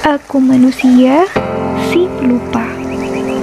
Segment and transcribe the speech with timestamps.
[0.00, 1.28] Aku manusia,
[1.92, 2.64] si pelupa.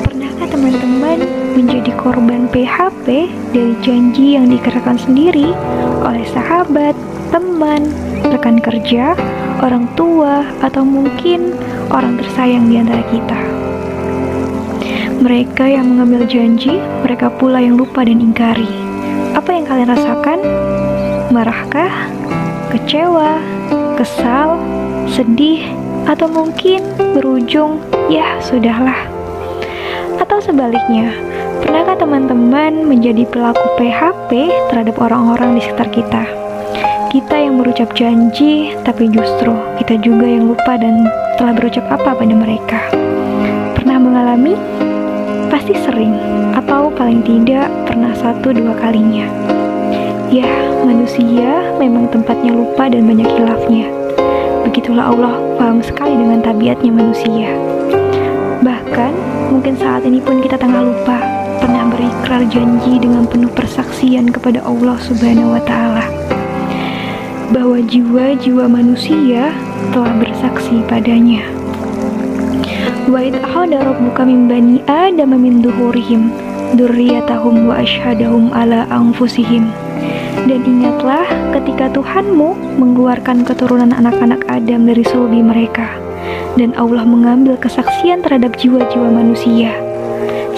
[0.02, 1.22] Pernahkah teman-teman
[1.54, 5.54] menjadi korban PHP dari janji yang dikerjakan sendiri
[6.02, 6.98] oleh sahabat,
[7.30, 7.94] teman,
[8.34, 9.14] rekan kerja,
[9.62, 11.54] orang tua, atau mungkin
[11.94, 13.40] orang tersayang di antara kita?
[15.22, 18.74] Mereka yang mengambil janji, mereka pula yang lupa dan ingkari.
[19.38, 20.42] Apa yang kalian rasakan?
[21.30, 22.10] Marahkah?
[22.74, 23.46] Kecewa?
[23.94, 24.58] Kesal?
[25.18, 25.66] Sedih?
[26.06, 29.10] Atau mungkin berujung, ya sudahlah.
[30.22, 31.10] Atau sebaliknya,
[31.58, 36.24] pernahkah teman-teman menjadi pelaku PHP terhadap orang-orang di sekitar kita?
[37.10, 41.10] Kita yang berucap janji, tapi justru kita juga yang lupa dan
[41.42, 42.78] telah berucap apa pada mereka.
[43.74, 44.54] Pernah mengalami?
[45.50, 46.14] Pasti sering,
[46.54, 49.26] atau paling tidak pernah satu dua kalinya.
[50.30, 50.46] Ya,
[50.86, 54.07] manusia memang tempatnya lupa dan banyak hilafnya.
[54.78, 57.50] Begitulah Allah paham sekali dengan tabiatnya manusia.
[58.62, 59.12] Bahkan,
[59.50, 61.18] mungkin saat ini pun kita tengah lupa
[61.58, 66.06] pernah berikrar janji dengan penuh persaksian kepada Allah Subhanahu wa taala
[67.50, 69.50] bahwa jiwa-jiwa manusia
[69.98, 71.42] telah bersaksi padanya.
[73.10, 76.30] Wa ahada rabbuka min bani adam min duhurihim
[76.78, 79.74] dzurriyyatahum wa ashhadahum ala anfusihim
[80.48, 81.28] dan ingatlah
[81.60, 85.92] ketika Tuhanmu mengeluarkan keturunan anak-anak Adam dari sulbi mereka,
[86.56, 89.76] dan Allah mengambil kesaksian terhadap jiwa-jiwa manusia.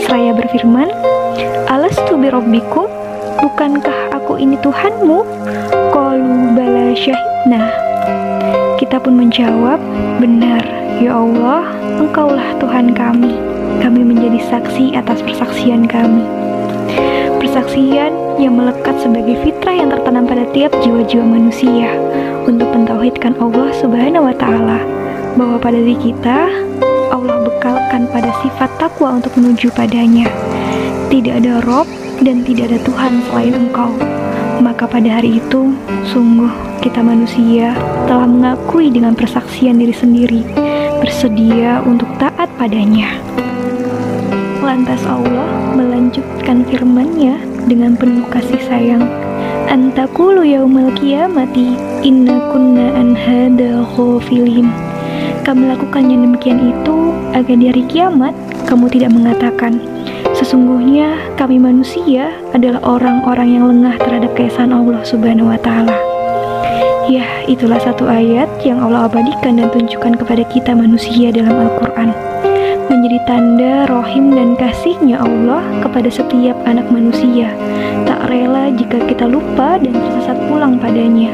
[0.06, 0.94] Seraya berfirman,
[1.74, 2.86] Alastu birobbikum,
[3.42, 5.26] bukankah aku ini Tuhanmu?
[5.90, 7.74] Qalu bala syahidna.
[8.78, 9.82] Kita pun menjawab,
[10.22, 10.64] benar,
[11.02, 11.66] ya Allah,
[11.98, 13.34] engkaulah Tuhan kami.
[13.82, 16.49] Kami menjadi saksi atas persaksian kami
[17.50, 21.98] persaksian yang melekat sebagai fitrah yang tertanam pada tiap jiwa-jiwa manusia
[22.46, 24.86] untuk mentauhidkan Allah Subhanahu wa taala
[25.34, 26.46] bahwa pada diri kita
[27.10, 30.30] Allah bekalkan pada sifat takwa untuk menuju padanya.
[31.10, 31.90] Tidak ada Rob
[32.22, 33.98] dan tidak ada Tuhan selain Engkau.
[34.62, 35.74] Maka pada hari itu,
[36.06, 36.54] sungguh
[36.86, 37.74] kita manusia
[38.06, 40.46] telah mengakui dengan persaksian diri sendiri,
[41.02, 43.18] bersedia untuk taat padanya.
[44.70, 49.02] Lantas Allah melanjutkan firman-Nya dengan penuh kasih sayang.
[49.66, 51.74] Antakulu yaumal kiamati
[52.06, 54.70] inna kunna an hada ghafilin.
[55.42, 58.38] Kami lakukannya demikian itu agar di hari kiamat
[58.70, 59.82] kamu tidak mengatakan
[60.38, 66.19] Sesungguhnya kami manusia adalah orang-orang yang lengah terhadap keesaan Allah Subhanahu wa taala.
[67.10, 72.14] Ya, itulah satu ayat yang Allah abadikan dan tunjukkan kepada kita manusia dalam Al-Qur'an
[72.86, 77.50] menjadi tanda rohim dan kasihnya Allah kepada setiap anak manusia.
[78.06, 81.34] Tak rela jika kita lupa dan tersesat pulang padanya.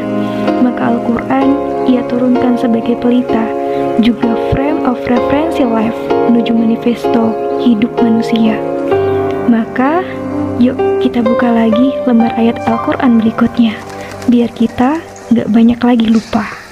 [0.64, 1.48] Maka Al-Quran
[1.92, 3.44] ia turunkan sebagai pelita,
[4.00, 6.00] juga frame of reference life
[6.32, 8.56] menuju manifesto hidup manusia.
[9.52, 10.08] Maka,
[10.56, 13.76] yuk kita buka lagi lembar ayat Al-Quran berikutnya,
[14.32, 16.65] biar kita gak banyak lagi lupa.